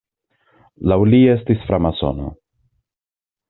[0.93, 2.33] Laŭ li estis framasono.